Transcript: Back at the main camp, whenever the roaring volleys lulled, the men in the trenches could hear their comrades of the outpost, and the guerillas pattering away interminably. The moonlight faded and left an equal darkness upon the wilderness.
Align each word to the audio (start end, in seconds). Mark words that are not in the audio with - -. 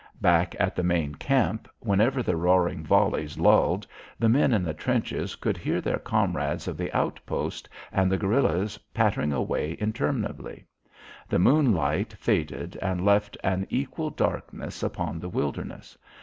Back 0.19 0.55
at 0.59 0.75
the 0.75 0.81
main 0.81 1.13
camp, 1.13 1.67
whenever 1.79 2.23
the 2.23 2.35
roaring 2.35 2.83
volleys 2.83 3.37
lulled, 3.37 3.85
the 4.17 4.29
men 4.29 4.51
in 4.51 4.63
the 4.63 4.73
trenches 4.73 5.35
could 5.35 5.57
hear 5.57 5.79
their 5.79 5.99
comrades 5.99 6.67
of 6.67 6.75
the 6.75 6.91
outpost, 6.91 7.69
and 7.91 8.11
the 8.11 8.17
guerillas 8.17 8.79
pattering 8.95 9.31
away 9.31 9.73
interminably. 9.79 10.65
The 11.29 11.37
moonlight 11.37 12.13
faded 12.17 12.79
and 12.81 13.05
left 13.05 13.37
an 13.43 13.67
equal 13.69 14.09
darkness 14.09 14.81
upon 14.81 15.19
the 15.19 15.29
wilderness. 15.29 15.95